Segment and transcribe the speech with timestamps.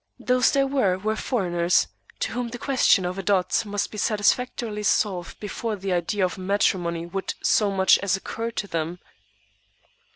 [0.17, 1.85] Those there were, were foreigners,
[2.21, 6.39] to whom the question of a dot must be satisfactorily solved before the idea of
[6.39, 8.97] matrimony would so much as occur to them.